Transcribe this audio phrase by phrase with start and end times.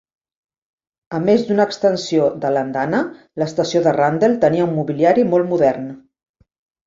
[1.17, 3.01] A més d'una extensió de l'andana,
[3.41, 5.87] l'estació de Rundle tenia un mobiliari molt modern.